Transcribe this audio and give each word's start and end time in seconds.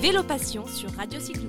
Vélo 0.00 0.22
Passion 0.22 0.66
sur 0.66 0.92
Radio 0.94 1.18
Cyclo. 1.18 1.48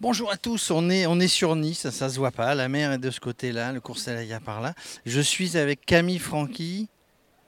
Bonjour 0.00 0.30
à 0.30 0.36
tous, 0.36 0.70
on 0.70 0.88
est, 0.88 1.06
on 1.06 1.18
est 1.18 1.26
sur 1.26 1.56
Nice, 1.56 1.80
ça, 1.80 1.90
ça 1.90 2.08
se 2.08 2.18
voit 2.18 2.30
pas, 2.30 2.54
la 2.54 2.68
mer 2.68 2.92
est 2.92 2.98
de 2.98 3.10
ce 3.10 3.18
côté-là, 3.18 3.72
le 3.72 3.80
cours 3.80 3.98
Salaya 3.98 4.38
par 4.38 4.60
là. 4.60 4.74
Je 5.04 5.20
suis 5.20 5.56
avec 5.56 5.84
Camille 5.84 6.20
Franqui. 6.20 6.88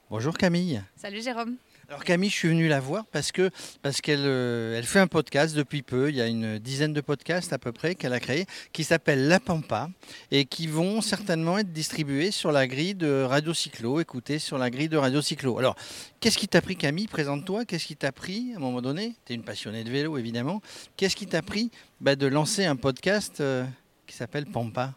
Bonjour 0.09 0.37
Camille. 0.37 0.81
Salut 0.97 1.21
Jérôme. 1.21 1.55
Alors 1.89 2.03
Camille, 2.03 2.29
je 2.29 2.35
suis 2.35 2.49
venu 2.49 2.67
la 2.67 2.79
voir 2.79 3.07
parce 3.07 3.31
que 3.31 3.49
parce 3.81 3.99
qu'elle 3.99 4.19
euh, 4.19 4.79
fait 4.83 4.99
un 4.99 5.07
podcast 5.07 5.55
depuis 5.55 5.81
peu. 5.81 6.09
Il 6.09 6.15
y 6.15 6.21
a 6.21 6.27
une 6.27 6.59
dizaine 6.59 6.93
de 6.93 7.01
podcasts 7.01 7.51
à 7.51 7.57
peu 7.57 7.71
près 7.71 7.95
qu'elle 7.95 8.13
a 8.13 8.19
créé 8.19 8.45
qui 8.73 8.83
s'appelle 8.83 9.27
La 9.27 9.39
Pampa 9.39 9.89
et 10.29 10.45
qui 10.45 10.67
vont 10.67 11.01
certainement 11.01 11.57
être 11.57 11.73
distribués 11.73 12.29
sur 12.29 12.51
la 12.51 12.67
grille 12.67 12.93
de 12.93 13.23
Radio 13.23 13.55
Cyclo, 13.55 13.99
écoutés 13.99 14.37
sur 14.37 14.59
la 14.59 14.69
grille 14.69 14.87
de 14.87 14.97
Radio 14.97 15.19
Cyclo. 15.19 15.57
Alors, 15.57 15.75
qu'est-ce 16.19 16.37
qui 16.37 16.47
t'a 16.47 16.61
pris 16.61 16.75
Camille? 16.75 17.07
Présente-toi. 17.07 17.65
Qu'est-ce 17.65 17.87
qui 17.87 17.95
t'a 17.95 18.11
pris 18.11 18.51
à 18.53 18.57
un 18.57 18.59
moment 18.59 18.83
donné? 18.83 19.15
Tu 19.25 19.33
es 19.33 19.35
une 19.35 19.43
passionnée 19.43 19.83
de 19.83 19.89
vélo 19.89 20.15
évidemment. 20.19 20.61
Qu'est-ce 20.95 21.15
qui 21.15 21.25
t'a 21.25 21.41
pris 21.41 21.71
bah, 22.01 22.15
de 22.15 22.27
lancer 22.27 22.65
un 22.65 22.75
podcast 22.75 23.41
euh, 23.41 23.65
qui 24.05 24.15
s'appelle 24.15 24.45
Pampa? 24.45 24.93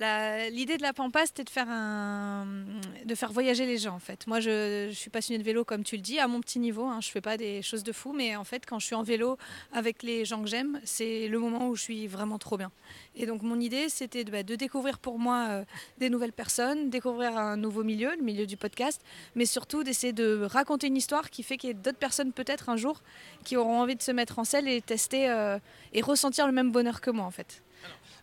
L'idée 0.00 0.76
de 0.76 0.82
la 0.82 0.92
Pampa, 0.92 1.26
c'était 1.26 1.44
de 1.44 1.50
faire, 1.50 1.66
de 1.66 3.14
faire 3.14 3.32
voyager 3.32 3.66
les 3.66 3.78
gens 3.78 3.94
en 3.94 3.98
fait. 3.98 4.26
Moi, 4.26 4.40
je, 4.40 4.90
suis 4.92 5.10
passionnée 5.10 5.38
de 5.38 5.44
vélo 5.44 5.64
comme 5.64 5.82
tu 5.82 5.96
le 5.96 6.02
dis, 6.02 6.18
à 6.18 6.28
mon 6.28 6.40
petit 6.40 6.58
niveau. 6.58 6.84
Hein, 6.84 7.00
je 7.00 7.10
fais 7.10 7.20
pas 7.20 7.36
des 7.36 7.62
choses 7.62 7.82
de 7.82 7.92
fou, 7.92 8.12
mais 8.12 8.36
en 8.36 8.44
fait, 8.44 8.64
quand 8.66 8.78
je 8.78 8.86
suis 8.86 8.94
en 8.94 9.02
vélo 9.02 9.38
avec 9.72 10.02
les 10.02 10.24
gens 10.24 10.42
que 10.42 10.48
j'aime, 10.48 10.80
c'est 10.84 11.28
le 11.28 11.38
moment 11.38 11.68
où 11.68 11.76
je 11.76 11.82
suis 11.82 12.06
vraiment 12.06 12.38
trop 12.38 12.56
bien. 12.56 12.70
Et 13.16 13.26
donc, 13.26 13.42
mon 13.42 13.58
idée, 13.58 13.88
c'était 13.88 14.24
de, 14.24 14.30
bah, 14.30 14.42
découvrir 14.42 14.98
pour 14.98 15.18
moi 15.18 15.46
euh, 15.50 15.64
des 15.98 16.10
nouvelles 16.10 16.32
personnes, 16.32 16.90
découvrir 16.90 17.36
un 17.36 17.56
nouveau 17.56 17.82
milieu, 17.82 18.14
le 18.16 18.22
milieu 18.22 18.46
du 18.46 18.56
podcast, 18.56 19.00
mais 19.34 19.46
surtout 19.46 19.82
d'essayer 19.82 20.12
de 20.12 20.42
raconter 20.44 20.86
une 20.86 20.96
histoire 20.96 21.30
qui 21.30 21.42
fait 21.42 21.56
qu'il 21.56 21.68
y 21.68 21.70
ait 21.72 21.74
d'autres 21.74 21.98
personnes 21.98 22.32
peut-être 22.32 22.68
un 22.68 22.76
jour 22.76 23.02
qui 23.44 23.56
auront 23.56 23.80
envie 23.80 23.96
de 23.96 24.02
se 24.02 24.12
mettre 24.12 24.38
en 24.38 24.44
selle 24.44 24.68
et 24.68 24.80
tester 24.80 25.28
euh, 25.28 25.58
et 25.92 26.00
ressentir 26.02 26.46
le 26.46 26.52
même 26.52 26.70
bonheur 26.70 27.00
que 27.00 27.10
moi 27.10 27.24
en 27.24 27.30
fait. 27.30 27.62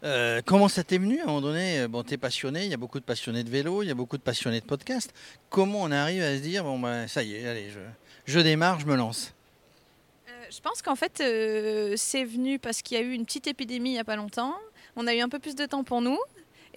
Euh, 0.04 0.42
comment 0.46 0.68
ça 0.68 0.84
t'est 0.84 0.98
venu 0.98 1.20
à 1.20 1.24
un 1.24 1.28
moment 1.28 1.42
donné 1.42 1.80
euh, 1.80 1.88
Bon, 1.88 2.04
t'es 2.04 2.18
passionné, 2.18 2.66
il 2.66 2.70
y 2.70 2.74
a 2.74 2.78
beaucoup 2.78 3.00
de 3.00 3.06
passionnés 3.06 3.44
de 3.44 3.50
vélo, 3.50 3.82
il 3.82 3.88
y 3.88 3.92
a 3.92 3.96
beaucoup 3.96 4.18
de 4.18 4.22
passionnés 4.22 4.60
de 4.60 4.66
podcast. 4.66 5.12
Comment 5.50 5.82
on 5.82 5.92
arrive 5.92 6.22
à 6.22 6.36
se 6.36 6.42
dire, 6.42 6.64
bon, 6.64 6.78
ben, 6.78 7.08
ça 7.08 7.24
y 7.24 7.36
est, 7.36 7.48
allez, 7.48 7.70
je, 7.72 7.80
je 8.26 8.40
démarre, 8.40 8.80
je 8.80 8.86
me 8.86 8.96
lance? 8.96 9.34
Euh, 10.28 10.32
Je 10.52 10.60
pense 10.60 10.82
qu'en 10.82 10.96
fait, 10.96 11.24
c'est 11.98 12.24
venu 12.24 12.60
parce 12.60 12.82
qu'il 12.82 12.98
y 12.98 13.00
a 13.00 13.04
eu 13.04 13.14
une 13.14 13.26
petite 13.26 13.48
épidémie 13.48 13.92
il 13.92 13.94
n'y 13.94 14.00
a 14.00 14.04
pas 14.04 14.16
longtemps. 14.18 14.54
On 14.96 15.08
a 15.08 15.16
eu 15.16 15.22
un 15.22 15.30
peu 15.30 15.40
plus 15.40 15.56
de 15.56 15.66
temps 15.66 15.84
pour 15.84 16.02
nous. 16.02 16.20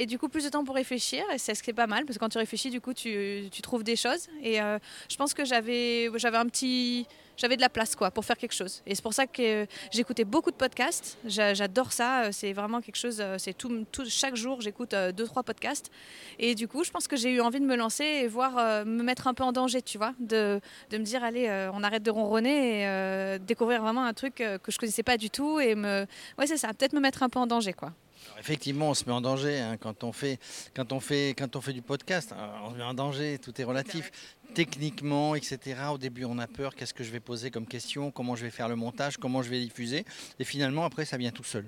Et 0.00 0.06
du 0.06 0.16
coup, 0.16 0.28
plus 0.28 0.44
de 0.44 0.48
temps 0.48 0.64
pour 0.64 0.76
réfléchir. 0.76 1.24
Et 1.34 1.38
c'est 1.38 1.56
ce 1.56 1.62
qui 1.62 1.70
est 1.70 1.74
pas 1.74 1.88
mal, 1.88 2.04
parce 2.06 2.16
que 2.18 2.20
quand 2.20 2.28
tu 2.28 2.38
réfléchis, 2.38 2.70
du 2.70 2.80
coup, 2.80 2.94
tu, 2.94 3.48
tu 3.50 3.62
trouves 3.62 3.82
des 3.82 3.96
choses. 3.96 4.28
Et 4.42 4.58
je 4.58 5.16
pense 5.16 5.34
que 5.34 5.44
j'avais 5.44 6.08
un 6.08 6.46
petit. 6.46 7.06
J'avais 7.38 7.56
de 7.56 7.62
la 7.62 7.70
place 7.70 7.96
quoi, 7.96 8.10
pour 8.10 8.24
faire 8.26 8.36
quelque 8.36 8.52
chose. 8.52 8.82
Et 8.86 8.94
c'est 8.94 9.00
pour 9.02 9.14
ça 9.14 9.26
que 9.26 9.66
j'écoutais 9.92 10.24
beaucoup 10.24 10.50
de 10.50 10.56
podcasts. 10.56 11.16
J'a- 11.24 11.54
J'adore 11.54 11.92
ça. 11.92 12.24
Euh, 12.24 12.28
C'est 12.32 12.52
vraiment 12.52 12.80
quelque 12.82 12.96
chose. 12.96 13.20
euh, 13.20 13.36
C'est 13.38 13.54
tout, 13.56 13.84
chaque 14.08 14.34
jour, 14.36 14.60
j'écoute 14.60 14.92
euh, 14.92 15.12
deux, 15.12 15.24
trois 15.24 15.42
podcasts. 15.44 15.90
Et 16.38 16.54
du 16.54 16.68
coup, 16.68 16.84
je 16.84 16.90
pense 16.90 17.08
que 17.08 17.16
j'ai 17.16 17.30
eu 17.30 17.40
envie 17.40 17.60
de 17.60 17.64
me 17.64 17.76
lancer 17.76 18.04
et 18.04 18.26
voir, 18.28 18.84
me 18.84 19.02
mettre 19.02 19.26
un 19.28 19.34
peu 19.34 19.44
en 19.44 19.52
danger, 19.52 19.80
tu 19.80 19.96
vois. 19.98 20.12
De, 20.20 20.60
de 20.90 20.98
me 20.98 21.04
dire, 21.04 21.24
allez, 21.24 21.48
on 21.72 21.82
arrête 21.82 22.02
de 22.02 22.10
ronronner 22.10 22.82
et 22.82 23.38
découvrir 23.38 23.80
vraiment 23.82 24.04
un 24.04 24.12
truc 24.12 24.34
que 24.36 24.58
je 24.72 24.78
connaissais 24.78 25.02
pas 25.04 25.16
du 25.16 25.30
tout. 25.30 25.58
Et 25.60 25.74
me. 25.74 26.06
Ouais, 26.38 26.46
c'est 26.46 26.56
ça. 26.58 26.68
Peut-être 26.74 26.92
me 26.92 27.00
mettre 27.00 27.22
un 27.22 27.28
peu 27.28 27.38
en 27.38 27.46
danger, 27.46 27.72
quoi. 27.72 27.92
Alors, 28.26 28.38
Effectivement, 28.40 28.90
on 28.90 28.94
se 28.94 29.04
met 29.04 29.12
en 29.12 29.20
danger 29.20 29.58
hein, 29.58 29.76
quand, 29.78 30.04
on 30.04 30.12
fait, 30.12 30.38
quand, 30.74 30.92
on 30.92 31.00
fait, 31.00 31.34
quand 31.36 31.56
on 31.56 31.60
fait 31.60 31.72
du 31.72 31.82
podcast. 31.82 32.34
On 32.64 32.70
se 32.70 32.76
met 32.76 32.82
en 32.82 32.94
danger, 32.94 33.38
tout 33.38 33.58
est 33.60 33.64
relatif. 33.64 34.10
Techniquement, 34.54 35.34
etc. 35.34 35.76
Au 35.92 35.98
début, 35.98 36.24
on 36.24 36.38
a 36.38 36.46
peur. 36.46 36.74
Qu'est-ce 36.74 36.94
que 36.94 37.04
je 37.04 37.10
vais 37.10 37.20
poser 37.20 37.50
comme 37.50 37.66
question 37.66 38.10
Comment 38.10 38.34
je 38.34 38.44
vais 38.44 38.50
faire 38.50 38.68
le 38.68 38.76
montage 38.76 39.18
Comment 39.18 39.42
je 39.42 39.50
vais 39.50 39.60
diffuser 39.60 40.04
Et 40.38 40.44
finalement, 40.44 40.84
après, 40.84 41.04
ça 41.04 41.16
vient 41.16 41.30
tout 41.30 41.44
seul. 41.44 41.66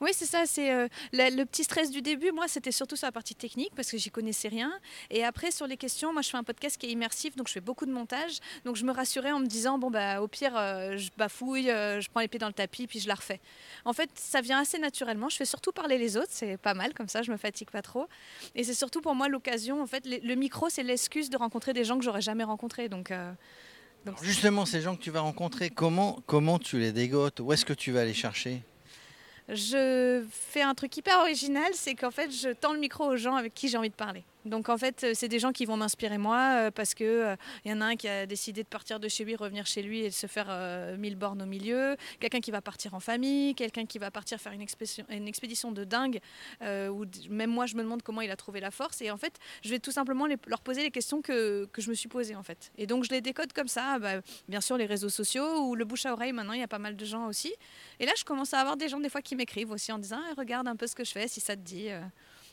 Oui, 0.00 0.10
c'est 0.12 0.26
ça. 0.26 0.44
C'est 0.46 0.72
euh, 0.72 0.88
le 1.12 1.44
petit 1.44 1.64
stress 1.64 1.90
du 1.90 2.02
début. 2.02 2.32
Moi, 2.32 2.48
c'était 2.48 2.72
surtout 2.72 2.96
sur 2.96 3.06
la 3.06 3.12
partie 3.12 3.34
technique 3.34 3.72
parce 3.74 3.90
que 3.90 3.98
j'y 3.98 4.10
connaissais 4.10 4.48
rien. 4.48 4.72
Et 5.10 5.24
après, 5.24 5.50
sur 5.50 5.66
les 5.66 5.76
questions, 5.76 6.12
moi, 6.12 6.22
je 6.22 6.30
fais 6.30 6.36
un 6.36 6.44
podcast 6.44 6.76
qui 6.76 6.86
est 6.86 6.90
immersif, 6.90 7.36
donc 7.36 7.48
je 7.48 7.52
fais 7.52 7.60
beaucoup 7.60 7.86
de 7.86 7.92
montage. 7.92 8.38
Donc, 8.64 8.76
je 8.76 8.84
me 8.84 8.92
rassurais 8.92 9.32
en 9.32 9.40
me 9.40 9.46
disant 9.46 9.78
bon 9.78 9.90
bah, 9.90 10.20
au 10.20 10.28
pire, 10.28 10.56
euh, 10.56 10.96
je 10.96 11.10
bafouille, 11.16 11.70
euh, 11.70 12.00
je 12.00 12.10
prends 12.10 12.20
les 12.20 12.28
pieds 12.28 12.40
dans 12.40 12.48
le 12.48 12.52
tapis, 12.52 12.86
puis 12.86 13.00
je 13.00 13.08
la 13.08 13.14
refais. 13.14 13.40
En 13.84 13.92
fait, 13.92 14.10
ça 14.14 14.40
vient 14.40 14.60
assez 14.60 14.78
naturellement. 14.78 15.28
Je 15.28 15.36
fais 15.36 15.44
surtout 15.44 15.72
parler 15.72 15.98
les 15.98 16.16
autres. 16.16 16.30
C'est 16.30 16.56
pas 16.56 16.74
mal 16.74 16.94
comme 16.94 17.08
ça. 17.08 17.22
Je 17.22 17.30
me 17.30 17.36
fatigue 17.36 17.70
pas 17.70 17.82
trop. 17.82 18.06
Et 18.54 18.64
c'est 18.64 18.74
surtout 18.74 19.00
pour 19.00 19.14
moi 19.14 19.28
l'occasion. 19.28 19.82
En 19.82 19.86
fait, 19.86 20.06
le, 20.06 20.34
micro, 20.34 20.68
c'est 20.68 20.82
l'excuse 20.82 21.30
de 21.30 21.36
rencontrer 21.36 21.72
des 21.72 21.84
gens 21.84 21.98
que 21.98 22.04
j'aurais 22.04 22.22
jamais 22.22 22.44
rencontrés. 22.44 22.88
Donc 22.88 23.12
justement, 24.22 24.66
ces 24.66 24.80
gens 24.80 24.96
que 24.96 25.02
tu 25.02 25.10
vas 25.10 25.20
rencontrer, 25.20 25.70
comment, 25.70 26.20
comment 26.26 26.58
tu 26.58 26.78
les 26.78 26.92
dégotes? 26.92 27.40
Où 27.40 27.52
est-ce 27.52 27.64
que 27.64 27.72
tu 27.72 27.92
vas 27.92 28.04
les 28.04 28.14
chercher? 28.14 28.62
Je 29.48 30.24
fais 30.30 30.62
un 30.62 30.74
truc 30.74 30.96
hyper 30.96 31.18
original, 31.18 31.70
c'est 31.72 31.94
qu'en 31.94 32.10
fait, 32.10 32.30
je 32.30 32.50
tends 32.50 32.72
le 32.72 32.78
micro 32.78 33.04
aux 33.04 33.16
gens 33.16 33.36
avec 33.36 33.54
qui 33.54 33.68
j'ai 33.68 33.76
envie 33.76 33.90
de 33.90 33.94
parler. 33.94 34.24
Donc 34.44 34.68
en 34.68 34.76
fait, 34.76 35.04
euh, 35.04 35.12
c'est 35.14 35.28
des 35.28 35.38
gens 35.38 35.52
qui 35.52 35.64
vont 35.64 35.76
m'inspirer 35.76 36.18
moi 36.18 36.54
euh, 36.54 36.70
parce 36.70 36.94
que 36.94 37.04
euh, 37.04 37.36
y 37.64 37.72
en 37.72 37.80
a 37.80 37.86
un 37.86 37.96
qui 37.96 38.08
a 38.08 38.26
décidé 38.26 38.62
de 38.62 38.68
partir 38.68 38.98
de 38.98 39.08
chez 39.08 39.24
lui, 39.24 39.36
revenir 39.36 39.66
chez 39.66 39.82
lui 39.82 40.00
et 40.00 40.08
de 40.08 40.14
se 40.14 40.26
faire 40.26 40.48
1000 40.98 41.16
bornes 41.16 41.42
au 41.42 41.46
milieu, 41.46 41.96
quelqu'un 42.20 42.40
qui 42.40 42.50
va 42.50 42.60
partir 42.60 42.94
en 42.94 43.00
famille, 43.00 43.54
quelqu'un 43.54 43.86
qui 43.86 43.98
va 43.98 44.10
partir 44.10 44.40
faire 44.40 44.52
une 44.52 44.60
expédition, 44.60 45.04
une 45.10 45.28
expédition 45.28 45.72
de 45.72 45.84
dingue 45.84 46.20
euh, 46.62 46.88
où 46.88 47.04
même 47.30 47.50
moi 47.50 47.66
je 47.66 47.76
me 47.76 47.82
demande 47.82 48.02
comment 48.02 48.20
il 48.20 48.30
a 48.30 48.36
trouvé 48.36 48.60
la 48.60 48.70
force 48.70 49.00
et 49.00 49.10
en 49.10 49.16
fait, 49.16 49.38
je 49.62 49.70
vais 49.70 49.78
tout 49.78 49.92
simplement 49.92 50.26
leur 50.46 50.60
poser 50.60 50.82
les 50.82 50.90
questions 50.90 51.22
que, 51.22 51.66
que 51.72 51.80
je 51.80 51.90
me 51.90 51.94
suis 51.94 52.08
posées 52.08 52.34
en 52.34 52.42
fait. 52.42 52.72
Et 52.78 52.86
donc 52.86 53.04
je 53.04 53.10
les 53.10 53.20
décode 53.20 53.52
comme 53.52 53.68
ça, 53.68 53.98
bah, 53.98 54.20
bien 54.48 54.60
sûr 54.60 54.76
les 54.76 54.86
réseaux 54.86 55.08
sociaux 55.08 55.66
ou 55.66 55.74
le 55.74 55.84
bouche 55.84 56.06
à 56.06 56.12
oreille 56.12 56.32
maintenant, 56.32 56.54
il 56.54 56.60
y 56.60 56.64
a 56.64 56.68
pas 56.68 56.78
mal 56.78 56.96
de 56.96 57.04
gens 57.04 57.26
aussi. 57.26 57.54
Et 58.00 58.06
là, 58.06 58.12
je 58.16 58.24
commence 58.24 58.54
à 58.54 58.60
avoir 58.60 58.76
des 58.76 58.88
gens 58.88 59.00
des 59.00 59.08
fois 59.08 59.22
qui 59.22 59.36
m'écrivent 59.36 59.70
aussi 59.70 59.92
en 59.92 59.98
disant 59.98 60.20
Ah, 60.30 60.34
regarde 60.36 60.66
un 60.66 60.76
peu 60.76 60.86
ce 60.86 60.94
que 60.94 61.04
je 61.04 61.12
fais, 61.12 61.28
si 61.28 61.40
ça 61.40 61.56
te 61.56 61.60
dit. 61.60 61.88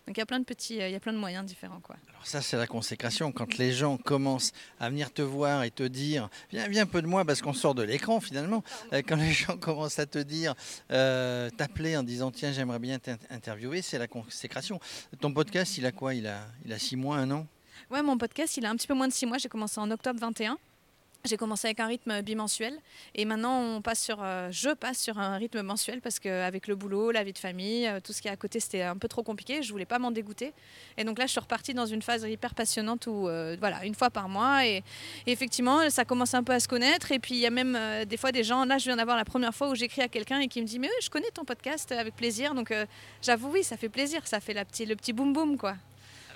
Donc 0.10 0.18
il 0.18 0.22
y 0.22 0.24
a 0.24 0.26
plein 0.26 0.40
de 0.40 0.44
petits, 0.46 0.82
euh, 0.82 0.88
il 0.90 0.92
y 0.92 0.96
a 0.96 1.00
plein 1.00 1.14
de 1.14 1.20
moyens 1.20 1.46
différents 1.46 1.82
quoi. 1.82 1.96
Alors 2.10 2.26
ça, 2.26 2.42
c'est 2.42 2.58
la 2.58 2.66
consécration. 2.66 3.32
Quand 3.32 3.60
les 3.60 3.72
gens 3.72 3.96
commencent 3.98 4.54
à 4.80 4.90
venir 4.90 5.14
te 5.14 5.22
voir 5.22 5.62
et 5.62 5.70
te 5.70 5.84
dire, 5.84 6.30
viens, 6.52 6.68
viens 6.68 6.82
un 6.82 6.88
peu 6.88 7.04
de 7.04 7.08
moi 7.08 7.24
parce 7.26 7.44
qu'on 7.44 7.54
sort 7.54 7.76
de 7.76 7.84
l'écran 7.84 8.20
finalement. 8.20 8.64
Euh, 8.92 9.04
Quand 9.08 9.18
les 9.18 9.32
gens 9.32 9.56
commencent 9.62 10.00
à 10.00 10.08
te 10.08 10.18
dire, 10.18 10.56
euh, 10.90 11.52
t'appeler 11.52 11.96
en 11.96 12.02
disant, 12.02 12.32
tiens, 12.32 12.52
j'aimerais 12.52 12.80
bien 12.80 12.98
t'interviewer, 12.98 13.84
c'est 13.84 14.00
la 14.00 14.08
consécration. 14.08 14.80
Ton 15.22 15.32
podcast, 15.32 15.78
il 15.78 15.86
a 15.86 15.92
quoi? 15.92 16.16
Il 16.16 16.26
a, 16.26 16.40
il 16.66 16.74
a 16.74 16.80
six 16.80 16.96
mois, 16.96 17.18
un 17.18 17.30
an? 17.30 17.46
Ouais, 17.92 18.02
mon 18.02 18.18
podcast, 18.18 18.58
il 18.58 18.66
a 18.66 18.72
un 18.72 18.76
petit 18.76 18.88
peu 18.88 18.96
moins 18.96 19.08
de 19.08 19.14
six 19.14 19.28
mois. 19.28 19.38
J'ai 19.38 19.48
commencé 19.48 19.80
en 19.80 19.92
octobre 19.92 20.20
21. 20.20 20.58
J'ai 21.26 21.36
commencé 21.36 21.68
avec 21.68 21.82
un 21.82 21.88
rythme 21.88 22.22
bimensuel 22.22 22.80
et 23.14 23.26
maintenant 23.26 23.62
on 23.62 23.82
passe 23.82 24.02
sur, 24.02 24.20
euh, 24.24 24.48
je 24.52 24.70
passe 24.70 25.00
sur 25.00 25.20
un 25.20 25.36
rythme 25.36 25.62
mensuel 25.64 26.00
parce 26.00 26.18
qu'avec 26.18 26.66
le 26.68 26.76
boulot, 26.76 27.12
la 27.12 27.26
vie 27.26 27.34
de 27.34 27.38
famille, 27.38 27.86
euh, 27.88 28.00
tout 28.00 28.14
ce 28.14 28.22
qui 28.22 28.30
est 28.30 28.32
à 28.32 28.38
côté, 28.38 28.62
c'était 28.62 28.84
un 28.84 28.96
peu 28.96 29.10
trop 29.10 29.22
compliqué. 29.22 29.62
Je 29.62 29.70
voulais 29.74 29.86
pas 29.86 30.00
m'en 30.00 30.12
dégoûter 30.12 30.54
et 30.98 31.04
donc 31.04 31.20
là 31.20 31.26
je 31.26 31.32
suis 31.32 31.40
repartie 31.42 31.74
dans 31.74 31.86
une 31.86 32.02
phase 32.02 32.24
hyper 32.24 32.56
passionnante 32.56 33.08
où 33.08 33.28
euh, 33.28 33.58
voilà 33.60 33.86
une 33.86 33.96
fois 33.96 34.10
par 34.10 34.30
mois 34.30 34.66
et, 34.66 34.82
effectivement 35.28 35.90
ça 35.90 36.06
commence 36.06 36.34
un 36.34 36.44
peu 36.44 36.54
à 36.54 36.62
se 36.62 36.70
connaître 36.70 37.12
et 37.12 37.20
puis 37.20 37.36
il 37.36 37.42
y 37.42 37.46
a 37.46 37.50
même 37.50 37.78
des 38.06 38.18
fois 38.18 38.32
des 38.32 38.46
gens. 38.46 38.64
Là 38.64 38.78
je 38.78 38.86
viens 38.86 38.96
d'avoir 38.96 39.18
la 39.18 39.26
première 39.26 39.54
fois 39.54 39.70
où 39.70 39.76
j'écris 39.76 40.02
à 40.02 40.08
quelqu'un 40.08 40.40
et 40.40 40.48
qui 40.48 40.62
me 40.62 40.66
dit 40.66 40.80
mais 40.80 40.88
oui, 40.88 41.04
je 41.04 41.10
connais 41.10 41.32
ton 41.32 41.44
podcast 41.44 41.92
avec 41.92 42.16
plaisir 42.16 42.56
donc 42.56 42.74
j'avoue 43.22 43.50
oui 43.52 43.64
ça 43.66 43.76
fait 43.76 43.90
plaisir, 43.90 44.26
ça 44.26 44.40
fait 44.40 44.54
la 44.54 44.62
le 44.62 44.96
petit 44.96 45.12
boum 45.12 45.34
boum 45.34 45.58
quoi. 45.58 45.76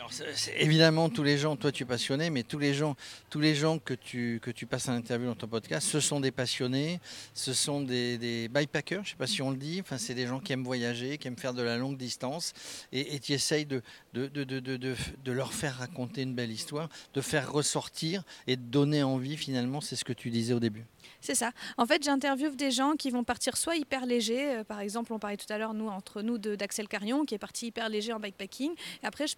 Alors, 0.03 0.11
évidemment, 0.57 1.09
tous 1.09 1.23
les 1.23 1.37
gens, 1.37 1.55
toi 1.55 1.71
tu 1.71 1.83
es 1.83 1.85
passionné, 1.85 2.29
mais 2.29 2.43
tous 2.43 2.59
les 2.59 2.73
gens, 2.73 2.97
tous 3.29 3.39
les 3.39 3.55
gens 3.55 3.79
que, 3.79 3.93
tu, 3.93 4.41
que 4.41 4.51
tu 4.51 4.65
passes 4.65 4.89
à 4.89 4.91
l'interview 4.91 5.27
dans 5.27 5.35
ton 5.35 5.47
podcast, 5.47 5.87
ce 5.87 6.01
sont 6.01 6.19
des 6.19 6.31
passionnés, 6.31 6.99
ce 7.33 7.53
sont 7.53 7.79
des, 7.79 8.17
des 8.17 8.49
bikepackers, 8.49 9.03
je 9.03 9.09
ne 9.09 9.11
sais 9.11 9.17
pas 9.17 9.27
si 9.27 9.41
on 9.41 9.51
le 9.51 9.55
dit, 9.55 9.79
enfin, 9.79 9.97
c'est 9.97 10.13
des 10.13 10.27
gens 10.27 10.41
qui 10.41 10.51
aiment 10.51 10.65
voyager, 10.65 11.17
qui 11.17 11.29
aiment 11.29 11.37
faire 11.37 11.53
de 11.53 11.61
la 11.61 11.77
longue 11.77 11.95
distance, 11.95 12.51
et, 12.91 13.17
tu 13.21 13.31
essayes 13.31 13.65
de, 13.65 13.81
de, 14.13 14.27
de, 14.27 14.43
de, 14.43 14.59
de, 14.59 15.31
leur 15.31 15.53
faire 15.53 15.77
raconter 15.77 16.23
une 16.23 16.35
belle 16.35 16.51
histoire, 16.51 16.89
de 17.13 17.21
faire 17.21 17.53
ressortir 17.53 18.23
et 18.45 18.57
de 18.57 18.61
donner 18.61 19.03
envie 19.03 19.37
finalement, 19.37 19.79
c'est 19.79 19.95
ce 19.95 20.03
que 20.03 20.13
tu 20.13 20.29
disais 20.29 20.53
au 20.53 20.59
début. 20.59 20.83
C'est 21.21 21.35
ça. 21.35 21.51
En 21.77 21.85
fait, 21.85 22.03
j'interviewe 22.03 22.55
des 22.55 22.71
gens 22.71 22.95
qui 22.97 23.09
vont 23.09 23.23
partir 23.23 23.55
soit 23.55 23.75
hyper 23.75 24.05
légers. 24.05 24.55
euh, 24.55 24.63
par 24.63 24.79
exemple, 24.79 25.13
on 25.13 25.19
parlait 25.19 25.37
tout 25.37 25.51
à 25.51 25.57
l'heure, 25.57 25.73
nous, 25.73 25.87
entre 25.87 26.21
nous, 26.21 26.37
d'Axel 26.37 26.87
Carion, 26.87 27.25
qui 27.25 27.35
est 27.35 27.39
parti 27.39 27.67
hyper 27.67 27.89
léger 27.89 28.13
en 28.13 28.19
bikepacking. 28.19 28.71
Et 29.01 29.05
après, 29.05 29.27
je 29.27 29.35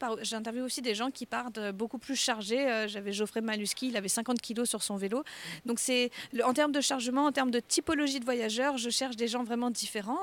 aussi 0.61 0.81
des 0.81 0.95
gens 0.95 1.11
qui 1.11 1.25
partent 1.25 1.57
euh, 1.57 1.71
beaucoup 1.71 1.97
plus 1.97 2.15
chargés. 2.15 2.69
Euh, 2.69 2.87
J'avais 2.87 3.13
Geoffrey 3.13 3.41
Maluski, 3.41 3.87
il 3.89 3.97
avait 3.97 4.07
50 4.07 4.41
kilos 4.41 4.69
sur 4.69 4.83
son 4.83 4.95
vélo. 4.95 5.23
Donc, 5.65 5.79
c'est 5.79 6.11
en 6.43 6.53
termes 6.53 6.71
de 6.71 6.81
chargement, 6.81 7.25
en 7.25 7.31
termes 7.31 7.51
de 7.51 7.59
typologie 7.59 8.19
de 8.19 8.25
voyageurs, 8.25 8.77
je 8.77 8.89
cherche 8.89 9.15
des 9.15 9.27
gens 9.27 9.43
vraiment 9.43 9.69
différents 9.69 10.19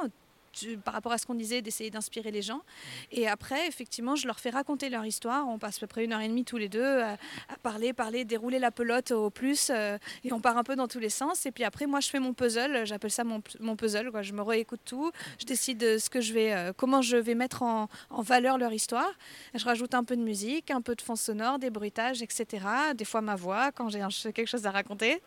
par 0.85 0.95
rapport 0.95 1.13
à 1.13 1.19
ce 1.19 1.27
qu'on 1.27 1.35
disait, 1.35 1.63
d'essayer 1.63 1.91
d'inspirer 1.91 2.31
les 2.31 2.43
gens. 2.43 2.63
Et 3.11 3.29
après, 3.29 3.67
effectivement, 3.67 4.17
je 4.17 4.27
leur 4.27 4.41
fais 4.41 4.51
raconter 4.51 4.89
leur 4.89 5.05
histoire. 5.05 5.49
On 5.49 5.59
passe 5.59 5.79
à 5.79 5.81
peu 5.81 5.87
près 5.87 6.05
une 6.05 6.13
heure 6.13 6.21
et 6.21 6.29
demie 6.29 6.45
tous 6.45 6.59
les 6.59 6.69
deux 6.69 7.01
à, 7.01 7.17
parler, 7.63 7.93
parler, 7.93 8.25
dérouler 8.25 8.59
la 8.59 8.71
pelote 8.71 9.11
au 9.11 9.31
plus. 9.31 9.71
Euh, 9.71 9.99
et 10.25 10.33
on 10.33 10.41
part 10.41 10.57
un 10.57 10.65
peu 10.65 10.77
dans 10.77 10.89
tous 10.89 10.99
les 10.99 11.11
sens. 11.11 11.47
Et 11.47 11.53
puis 11.53 11.65
après, 11.65 11.87
moi, 11.87 12.01
je 12.01 12.09
fais 12.09 12.21
mon 12.21 12.35
puzzle. 12.35 12.85
J'appelle 12.85 13.11
ça 13.11 13.25
mon, 13.25 13.41
puzzle. 13.77 14.11
Quoi. 14.11 14.23
Je 14.23 14.33
me 14.33 14.43
réécoute 14.43 14.81
tout. 14.85 15.11
Je 15.39 15.47
décide 15.47 15.99
ce 15.99 16.11
que 16.11 16.21
je 16.21 16.33
vais, 16.33 16.53
euh, 16.53 16.73
comment 16.77 17.03
je 17.03 17.17
vais 17.17 17.35
mettre 17.35 17.63
en, 17.63 17.89
valeur 18.11 18.59
leur 18.59 18.73
histoire. 18.73 19.11
Je 19.55 19.65
rajoute 19.65 19.95
un 19.95 20.05
peu 20.05 20.17
de 20.17 20.23
musique, 20.23 20.71
un 20.71 20.81
peu 20.81 20.95
de 20.95 21.03
fond 21.03 21.17
sonore, 21.17 21.59
des 21.59 21.71
bruitages, 21.71 22.23
etc. 22.23 22.65
Des 22.95 23.05
fois 23.05 23.21
ma 23.21 23.35
voix 23.35 23.73
quand 23.73 23.89
j'ai 23.89 24.01
quelque 24.33 24.47
chose 24.47 24.67
à 24.67 24.71
raconter. 24.71 25.21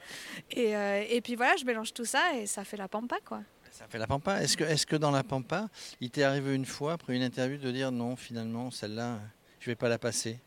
Et, 0.52 0.76
euh, 0.76 1.04
et 1.10 1.22
puis 1.22 1.36
voilà, 1.36 1.56
je 1.58 1.66
mélange 1.66 1.94
tout 1.94 2.06
ça 2.06 2.34
et 2.36 2.46
ça 2.46 2.64
fait 2.64 2.78
la 2.78 2.88
pampa, 2.88 3.18
quoi. 3.26 3.42
Ça 3.78 3.88
fait 3.90 3.98
la 3.98 4.08
pampa. 4.08 4.42
Est-ce 4.42 4.86
que, 4.86 4.96
dans 4.96 5.12
la 5.12 5.26
pampa, 5.26 5.68
il 6.00 6.10
t'est 6.10 6.24
arrivé 6.24 6.56
une 6.56 6.66
fois, 6.66 6.94
après 6.94 7.14
une 7.14 7.22
interview, 7.22 7.58
de 7.58 7.72
dire 7.72 7.92
non, 7.92 8.16
finalement, 8.16 8.72
celle-là, 8.72 9.20
je 9.60 9.70
vais 9.70 9.76
pas 9.76 9.90
la 9.90 9.98
passer? 9.98 10.40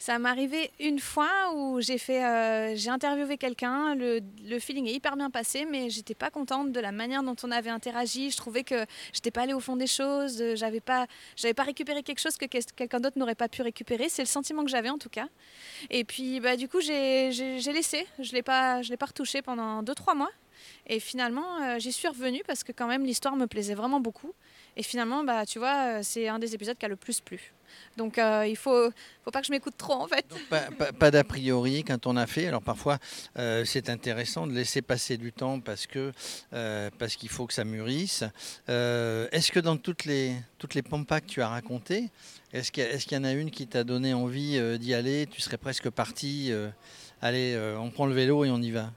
Ça 0.00 0.18
m'est 0.18 0.28
arrivé 0.28 0.72
une 0.80 0.98
fois 0.98 1.54
où 1.54 1.80
j'ai 1.80 1.96
fait, 1.96 2.24
euh, 2.24 2.74
j'ai 2.74 2.90
interviewé 2.90 3.38
quelqu'un, 3.38 3.94
le, 3.94 4.20
feeling 4.58 4.88
est 4.88 4.94
hyper 4.94 5.16
bien 5.16 5.30
passé, 5.30 5.64
mais 5.64 5.90
j'étais 5.90 6.16
pas 6.16 6.28
contente 6.28 6.72
de 6.72 6.80
la 6.80 6.90
manière 6.90 7.22
dont 7.22 7.36
on 7.44 7.52
avait 7.52 7.70
interagi. 7.70 8.32
Je 8.32 8.36
trouvais 8.36 8.64
que 8.64 8.84
j'étais 9.12 9.30
pas 9.30 9.42
allée 9.42 9.54
au 9.54 9.60
fond 9.60 9.76
des 9.76 9.86
choses, 9.86 10.42
j'avais 10.56 10.80
pas, 10.80 11.06
pas 11.54 11.62
récupéré 11.62 12.02
quelque 12.02 12.20
chose 12.20 12.36
que 12.36 12.46
quelqu'un 12.46 12.98
d'autre 12.98 13.16
n'aurait 13.16 13.36
pas 13.36 13.48
pu 13.48 13.62
récupérer. 13.62 14.08
C'est 14.08 14.22
le 14.22 14.28
sentiment 14.28 14.64
que 14.64 14.70
j'avais 14.70 14.90
en 14.90 14.98
tout 14.98 15.08
cas. 15.08 15.28
Et 15.88 16.02
puis, 16.02 16.40
bah, 16.40 16.56
du 16.56 16.68
coup, 16.68 16.80
j'ai 16.80 17.30
laissé. 17.30 18.08
Je 18.18 18.32
l'ai 18.32 18.42
pas, 18.42 18.82
je 18.82 18.90
l'ai 18.90 18.96
pas 18.96 19.06
retouché 19.06 19.40
pendant 19.40 19.84
2-3 19.84 20.16
mois. 20.16 20.32
Et 20.86 21.00
finalement, 21.00 21.60
euh, 21.62 21.78
j'y 21.78 21.92
suis 21.92 22.06
revenue 22.06 22.42
parce 22.46 22.62
que 22.62 22.72
quand 22.72 22.86
même 22.86 23.04
l'histoire 23.04 23.36
me 23.36 23.46
plaisait 23.46 23.74
vraiment 23.74 24.00
beaucoup. 24.00 24.32
Et 24.76 24.82
finalement, 24.82 25.24
bah, 25.24 25.44
tu 25.44 25.58
vois, 25.58 25.98
euh, 25.98 26.00
c'est 26.02 26.28
un 26.28 26.38
des 26.38 26.54
épisodes 26.54 26.76
qui 26.78 26.84
a 26.84 26.88
le 26.88 26.96
plus 26.96 27.20
plu. 27.20 27.52
Donc 27.96 28.16
euh, 28.16 28.46
il 28.46 28.56
faut, 28.56 28.90
faut 29.24 29.30
pas 29.32 29.40
que 29.40 29.48
je 29.48 29.52
m'écoute 29.52 29.74
trop 29.76 29.94
en 29.94 30.06
fait. 30.06 30.24
pas, 30.98 31.10
d'a 31.10 31.24
priori 31.24 31.82
quand 31.82 32.06
on 32.06 32.16
a 32.16 32.26
fait. 32.28 32.46
Alors 32.46 32.62
parfois 32.62 32.98
c'est 33.34 33.90
intéressant 33.90 34.46
de 34.46 34.52
laisser 34.52 34.82
passer 34.82 35.16
du 35.16 35.32
temps 35.32 35.58
parce 35.58 35.88
que 35.88 36.12
parce 36.96 37.16
qu'il 37.16 37.28
faut 37.28 37.44
que 37.44 37.52
ça 37.52 37.64
mûrisse. 37.64 38.22
est-ce 38.68 39.50
que 39.50 39.58
dans 39.58 39.76
toutes 39.76 40.04
les 40.04 40.36
toutes 40.58 40.74
les 40.74 40.82
pampas 40.82 41.20
que 41.20 41.26
tu 41.26 41.42
as 41.42 41.48
racontées, 41.48 42.10
est-ce 42.52 42.70
qu'il 42.70 42.84
y, 42.84 43.14
y, 43.14 43.18
en 43.18 43.24
a 43.24 43.32
une 43.32 43.50
qui 43.50 43.66
t'a 43.66 43.82
donné 43.82 44.14
envie 44.14 44.78
d'y 44.78 44.94
aller? 44.94 45.26
Tu 45.26 45.40
serais 45.40 45.58
presque 45.58 45.90
parti. 45.90 46.52
allez, 47.20 47.58
on 47.80 47.90
prend 47.90 48.06
le 48.06 48.14
vélo 48.14 48.44
et 48.44 48.50
on 48.50 48.62
y 48.62 48.70
va. 48.70 48.92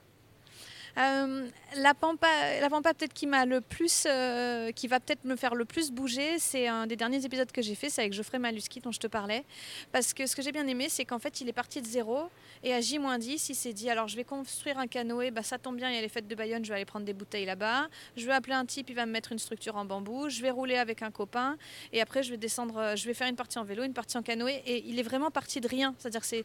Euh, 0.98 1.50
la 1.76 1.94
pampa, 1.94 2.26
la 2.60 2.68
pampa 2.68 2.94
peut-être 2.94 3.12
qui 3.12 3.26
m'a 3.26 3.46
le 3.46 3.60
plus, 3.60 4.04
euh, 4.06 4.72
qui 4.72 4.88
va 4.88 5.00
peut-être 5.00 5.24
me 5.24 5.36
faire 5.36 5.54
le 5.54 5.64
plus 5.64 5.90
bouger, 5.90 6.38
c'est 6.38 6.66
un 6.66 6.86
des 6.86 6.96
derniers 6.96 7.24
épisodes 7.24 7.50
que 7.50 7.62
j'ai 7.62 7.74
fait, 7.74 7.90
c'est 7.90 8.02
avec 8.02 8.12
Geoffrey 8.12 8.38
Maluski 8.38 8.80
dont 8.80 8.92
je 8.92 8.98
te 8.98 9.06
parlais, 9.06 9.44
parce 9.92 10.12
que 10.12 10.26
ce 10.26 10.34
que 10.34 10.42
j'ai 10.42 10.52
bien 10.52 10.66
aimé, 10.66 10.88
c'est 10.88 11.04
qu'en 11.04 11.18
fait 11.18 11.40
il 11.40 11.48
est 11.48 11.52
parti 11.52 11.80
de 11.80 11.86
zéro 11.86 12.28
et 12.62 12.74
à 12.74 12.80
J-10, 12.80 13.46
il 13.50 13.54
s'est 13.54 13.72
dit 13.72 13.88
alors 13.88 14.08
je 14.08 14.16
vais 14.16 14.24
construire 14.24 14.78
un 14.78 14.86
canoë, 14.86 15.30
bah 15.30 15.42
ça 15.42 15.58
tombe 15.58 15.76
bien, 15.76 15.90
il 15.90 15.94
y 15.94 15.98
a 15.98 16.00
les 16.00 16.08
fêtes 16.08 16.26
de 16.26 16.34
Bayonne, 16.34 16.64
je 16.64 16.70
vais 16.70 16.76
aller 16.76 16.84
prendre 16.84 17.06
des 17.06 17.14
bouteilles 17.14 17.46
là-bas, 17.46 17.88
je 18.16 18.26
vais 18.26 18.32
appeler 18.32 18.54
un 18.54 18.66
type, 18.66 18.90
il 18.90 18.96
va 18.96 19.06
me 19.06 19.12
mettre 19.12 19.32
une 19.32 19.38
structure 19.38 19.76
en 19.76 19.84
bambou, 19.84 20.28
je 20.28 20.42
vais 20.42 20.50
rouler 20.50 20.76
avec 20.76 21.02
un 21.02 21.10
copain 21.10 21.56
et 21.92 22.00
après 22.00 22.22
je 22.22 22.30
vais 22.30 22.36
descendre, 22.36 22.78
euh, 22.78 22.96
je 22.96 23.06
vais 23.06 23.14
faire 23.14 23.28
une 23.28 23.36
partie 23.36 23.58
en 23.58 23.64
vélo, 23.64 23.84
une 23.84 23.94
partie 23.94 24.18
en 24.18 24.22
canoë 24.22 24.62
et 24.66 24.84
il 24.86 24.98
est 24.98 25.04
vraiment 25.04 25.30
parti 25.30 25.60
de 25.60 25.68
rien, 25.68 25.94
c'est-à-dire 25.98 26.24
c'est 26.24 26.44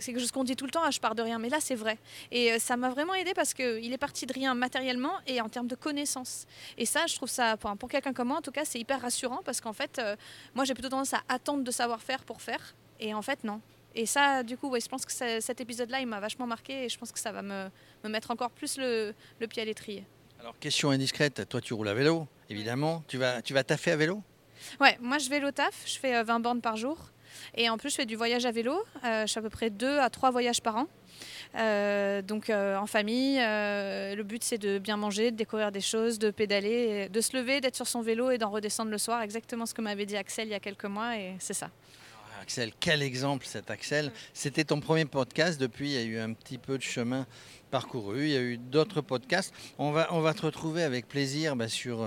c'est 0.00 0.12
quelque 0.12 0.20
chose 0.20 0.32
qu'on 0.32 0.44
dit 0.44 0.56
tout 0.56 0.64
le 0.64 0.72
temps, 0.72 0.82
ah, 0.84 0.90
je 0.90 0.98
pars 0.98 1.14
de 1.14 1.22
rien, 1.22 1.38
mais 1.38 1.48
là 1.48 1.58
c'est 1.60 1.76
vrai. 1.76 1.98
Et 2.32 2.58
ça 2.58 2.76
m'a 2.76 2.90
vraiment 2.90 3.14
aidé 3.14 3.32
parce 3.32 3.54
que 3.54 3.80
il 3.80 3.92
est 3.92 3.98
parti 3.98 4.26
de 4.26 4.32
rien 4.32 4.54
matériellement 4.64 5.16
et 5.26 5.42
en 5.42 5.50
termes 5.50 5.66
de 5.66 5.74
connaissances. 5.74 6.46
Et 6.78 6.86
ça, 6.86 7.02
je 7.06 7.14
trouve 7.16 7.28
ça, 7.28 7.56
pour, 7.58 7.76
pour 7.76 7.88
quelqu'un 7.90 8.14
comme 8.14 8.28
moi 8.28 8.38
en 8.38 8.46
tout 8.46 8.50
cas, 8.58 8.64
c'est 8.64 8.80
hyper 8.80 9.00
rassurant 9.02 9.40
parce 9.44 9.60
qu'en 9.60 9.74
fait, 9.74 9.98
euh, 9.98 10.16
moi 10.54 10.64
j'ai 10.64 10.72
plutôt 10.72 10.88
tendance 10.88 11.12
à 11.12 11.22
attendre 11.28 11.62
de 11.62 11.70
savoir 11.70 12.00
faire 12.02 12.24
pour 12.24 12.40
faire. 12.40 12.74
Et 12.98 13.12
en 13.12 13.20
fait, 13.22 13.44
non. 13.44 13.60
Et 13.94 14.06
ça, 14.06 14.42
du 14.42 14.56
coup, 14.56 14.68
ouais, 14.70 14.80
je 14.80 14.88
pense 14.88 15.04
que 15.04 15.12
cet 15.12 15.60
épisode-là, 15.60 16.00
il 16.00 16.06
m'a 16.06 16.18
vachement 16.18 16.46
marqué 16.46 16.84
et 16.84 16.88
je 16.88 16.98
pense 16.98 17.12
que 17.12 17.18
ça 17.18 17.30
va 17.30 17.42
me, 17.42 17.68
me 18.02 18.08
mettre 18.08 18.30
encore 18.30 18.50
plus 18.50 18.78
le, 18.78 19.14
le 19.38 19.46
pied 19.46 19.62
à 19.62 19.64
l'étrier. 19.66 20.04
Alors, 20.40 20.58
question 20.58 20.90
indiscrète, 20.90 21.48
toi 21.48 21.60
tu 21.60 21.74
roules 21.74 21.88
à 21.88 21.94
vélo, 21.94 22.26
évidemment. 22.48 23.04
Tu 23.06 23.18
vas, 23.18 23.42
tu 23.42 23.52
vas 23.54 23.62
taffer 23.64 23.92
à 23.92 23.96
vélo? 23.96 24.22
Ouais, 24.80 24.96
moi 25.00 25.18
je 25.18 25.28
vélo 25.28 25.50
taf, 25.50 25.74
je 25.86 25.98
fais 25.98 26.22
20 26.22 26.36
euh, 26.36 26.42
bornes 26.42 26.60
par 26.60 26.76
jour. 26.76 26.96
Et 27.56 27.68
en 27.68 27.76
plus, 27.78 27.90
je 27.90 27.96
fais 27.96 28.06
du 28.06 28.16
voyage 28.16 28.46
à 28.46 28.52
vélo. 28.52 28.72
Euh, 29.04 29.26
je 29.26 29.32
fais 29.32 29.40
à 29.40 29.42
peu 29.42 29.50
près 29.50 29.70
2 29.70 29.98
à 29.98 30.10
3 30.10 30.30
voyages 30.30 30.60
par 30.62 30.76
an. 30.76 30.86
Euh, 31.56 32.22
donc 32.22 32.50
euh, 32.50 32.76
en 32.76 32.86
famille, 32.86 33.36
le 33.38 34.22
but 34.22 34.42
c'est 34.42 34.58
de 34.58 34.78
bien 34.78 34.96
manger, 34.96 35.30
de 35.30 35.36
découvrir 35.36 35.70
des 35.70 35.80
choses, 35.80 36.18
de 36.18 36.30
pédaler, 36.30 37.08
de 37.08 37.20
se 37.20 37.36
lever, 37.36 37.60
d'être 37.60 37.76
sur 37.76 37.86
son 37.86 38.02
vélo 38.02 38.30
et 38.30 38.38
d'en 38.38 38.50
redescendre 38.50 38.90
le 38.90 38.98
soir. 38.98 39.22
Exactement 39.22 39.66
ce 39.66 39.74
que 39.74 39.82
m'avait 39.82 40.06
dit 40.06 40.16
Axel 40.16 40.48
il 40.48 40.50
y 40.50 40.54
a 40.54 40.60
quelques 40.60 40.84
mois 40.84 41.16
et 41.16 41.34
c'est 41.38 41.54
ça. 41.54 41.70
Axel, 42.40 42.72
quel 42.78 43.02
exemple 43.02 43.46
cet 43.46 43.70
Axel. 43.70 44.12
C'était 44.34 44.64
ton 44.64 44.80
premier 44.80 45.06
podcast, 45.06 45.58
depuis 45.58 45.94
il 45.94 45.94
y 45.94 45.98
a 45.98 46.02
eu 46.02 46.18
un 46.18 46.34
petit 46.34 46.58
peu 46.58 46.76
de 46.76 46.82
chemin 46.82 47.26
parcouru, 47.70 48.24
il 48.24 48.30
y 48.30 48.36
a 48.36 48.42
eu 48.42 48.58
d'autres 48.58 49.00
podcasts. 49.00 49.54
On 49.78 49.92
va, 49.92 50.08
on 50.12 50.20
va 50.20 50.34
te 50.34 50.42
retrouver 50.42 50.82
avec 50.82 51.08
plaisir 51.08 51.56
bah, 51.56 51.68
sur, 51.68 52.06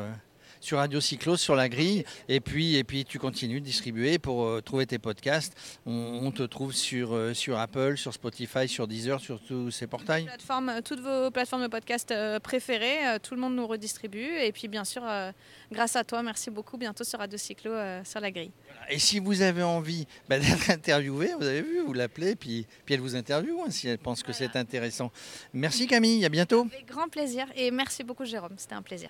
sur 0.59 0.77
Radio 0.77 1.01
Cyclo, 1.01 1.38
sur 1.38 1.56
la 1.56 1.69
grille. 1.69 2.06
Et 2.27 2.39
puis, 2.39 2.75
et 2.75 2.83
puis 2.83 3.06
tu 3.06 3.19
continues 3.19 3.59
de 3.59 3.65
distribuer 3.65 4.19
pour 4.19 4.45
euh, 4.45 4.62
trouver 4.62 4.86
tes 4.86 5.00
podcasts. 5.00 5.54
On, 5.86 6.31
te 6.31 6.44
trouve 6.44 6.74
sur, 6.74 7.13
euh, 7.13 7.33
sur 7.33 7.57
Apple, 7.57 7.98
sur 7.98 8.13
Spotify, 8.13 8.68
sur 8.68 8.88
Deezer, 8.88 9.19
sur 9.19 9.39
tous 9.39 9.71
ces 9.71 9.88
portails. 9.88 10.25
Plateforme, 10.25 10.81
toutes 10.83 11.00
vos 11.00 11.31
plateformes 11.31 11.63
de 11.63 11.68
podcast 11.68 12.12
euh, 12.12 12.39
préférées, 12.39 13.19
tout 13.24 13.36
le 13.36 13.42
monde 13.42 13.56
nous 13.56 13.68
redistribue. 13.68 14.38
Et 14.39 14.51
puis 14.51 14.68
bien 14.68 14.83
sûr, 14.83 15.04
grâce 15.71 15.95
à 15.95 16.04
toi, 16.04 16.24
merci 16.24 16.50
beaucoup. 16.50 16.77
Bientôt 16.77 17.04
sur 17.04 17.19
Radio 17.19 17.38
Cyclo, 17.38 17.71
sur 18.04 18.19
la 18.19 18.31
grille. 18.31 18.51
Et 18.89 19.00
si 19.00 19.19
vous 19.19 19.42
avez 19.42 19.63
envie 19.63 20.07
bah, 20.30 20.39
d'être 20.39 20.69
interviewé, 20.69 21.33
vous 21.38 21.45
avez 21.45 21.62
vu, 21.62 21.81
vous 21.81 21.94
l'appelez, 21.94 22.36
puis, 22.36 22.65
puis 22.86 22.95
elle 22.95 23.01
vous 23.01 23.15
interviewe 23.15 23.62
hein, 23.65 23.69
si 23.69 23.88
elle 23.88 23.98
pense 23.98 24.24
que 24.24 24.33
c'est 24.33 24.56
intéressant. 24.56 25.12
Merci 25.54 25.88
Camille, 25.88 26.24
à 26.25 26.30
bientôt. 26.30 26.68
Avec 26.71 26.88
grand 26.88 27.09
plaisir 27.09 27.48
et 27.56 27.71
merci 27.71 28.04
beaucoup 28.04 28.25
Jérôme, 28.25 28.56
c'était 28.57 28.75
un 28.75 28.81
plaisir. 28.81 29.09